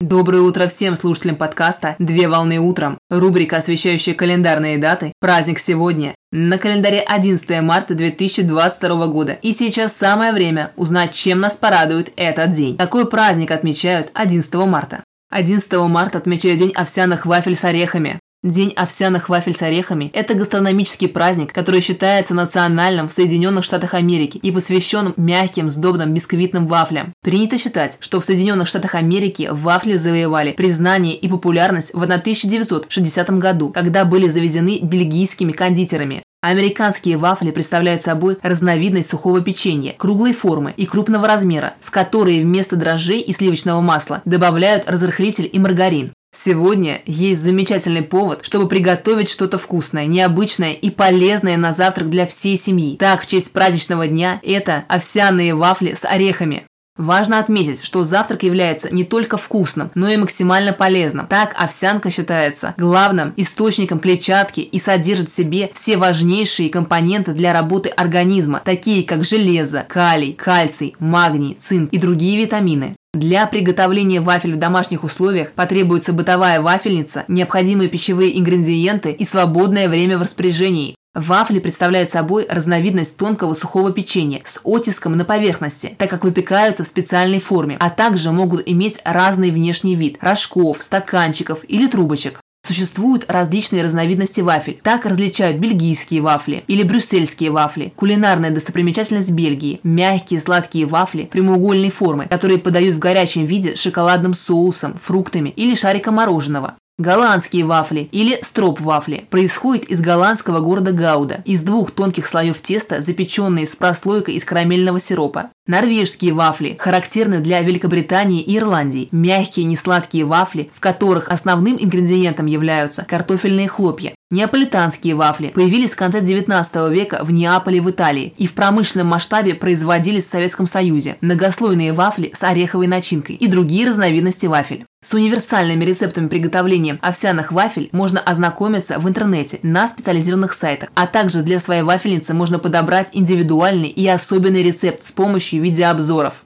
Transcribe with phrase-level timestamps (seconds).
[0.00, 2.98] Доброе утро всем слушателям подкаста «Две волны утром».
[3.10, 5.12] Рубрика, освещающая календарные даты.
[5.18, 6.14] Праздник сегодня.
[6.30, 9.32] На календаре 11 марта 2022 года.
[9.42, 12.76] И сейчас самое время узнать, чем нас порадует этот день.
[12.76, 15.02] Какой праздник отмечают 11 марта?
[15.30, 18.20] 11 марта отмечают День овсяных вафель с орехами.
[18.44, 24.38] День овсяных вафель с орехами– это гастрономический праздник, который считается национальным в Соединенных Штатах Америки
[24.38, 27.14] и посвящен мягким, сдобным бисквитным вафлям.
[27.20, 33.70] Принято считать, что в Соединенных Штатах Америки вафли завоевали признание и популярность в 1960 году,
[33.70, 36.22] когда были завезены бельгийскими кондитерами.
[36.40, 42.76] Американские вафли представляют собой разновидность сухого печенья, круглой формы и крупного размера, в которые вместо
[42.76, 46.12] дрожжей и сливочного масла добавляют разрыхлитель и маргарин.
[46.32, 52.58] Сегодня есть замечательный повод, чтобы приготовить что-то вкусное, необычное и полезное на завтрак для всей
[52.58, 52.96] семьи.
[52.96, 56.64] Так, в честь праздничного дня это овсяные вафли с орехами.
[56.98, 61.28] Важно отметить, что завтрак является не только вкусным, но и максимально полезным.
[61.28, 67.88] Так, овсянка считается главным источником клетчатки и содержит в себе все важнейшие компоненты для работы
[67.88, 72.96] организма, такие как железо, калий, кальций, магний, цинк и другие витамины.
[73.18, 80.18] Для приготовления вафель в домашних условиях потребуется бытовая вафельница, необходимые пищевые ингредиенты и свободное время
[80.18, 80.94] в распоряжении.
[81.16, 86.86] Вафли представляют собой разновидность тонкого сухого печенья с оттиском на поверхности, так как выпекаются в
[86.86, 92.40] специальной форме, а также могут иметь разный внешний вид– рожков, стаканчиков или трубочек.
[92.68, 94.78] Существуют различные разновидности вафель.
[94.82, 97.94] Так различают бельгийские вафли или брюссельские вафли.
[97.96, 104.34] Кулинарная достопримечательность Бельгии– мягкие сладкие вафли прямоугольной формы, которые подают в горячем виде с шоколадным
[104.34, 106.74] соусом, фруктами или шариком мороженого.
[107.00, 113.68] Голландские вафли или строп-вафли происходят из голландского города Гауда, из двух тонких слоев теста, запеченные
[113.68, 115.50] с прослойкой из карамельного сиропа.
[115.68, 119.08] Норвежские вафли характерны для Великобритании и Ирландии.
[119.12, 124.12] Мягкие несладкие вафли, в которых основным ингредиентом являются картофельные хлопья.
[124.32, 129.54] Неаполитанские вафли появились в конце 19 века в Неаполе в Италии и в промышленном масштабе
[129.54, 131.16] производились в Советском Союзе.
[131.20, 134.84] Многослойные вафли с ореховой начинкой и другие разновидности вафель.
[135.00, 141.42] С универсальными рецептами приготовления овсяных вафель можно ознакомиться в интернете на специализированных сайтах, а также
[141.42, 146.42] для своей вафельницы можно подобрать индивидуальный и особенный рецепт с помощью видеообзоров.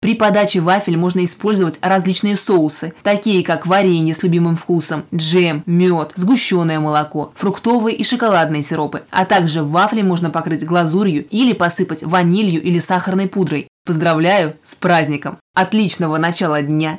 [0.00, 6.10] При подаче вафель можно использовать различные соусы, такие как варенье с любимым вкусом, джем, мед,
[6.16, 12.60] сгущенное молоко, фруктовые и шоколадные сиропы, а также вафли можно покрыть глазурью или посыпать ванилью
[12.60, 13.68] или сахарной пудрой.
[13.86, 15.38] Поздравляю с праздником!
[15.54, 16.98] Отличного начала дня!